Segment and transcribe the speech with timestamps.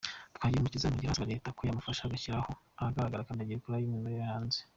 [0.35, 2.37] Twagirumukiza anongeraho asaba Leta ko yamufasha agashyira
[2.79, 4.59] ahagaragara “Kandagira Ukarabe” y’umwimerere yahanze.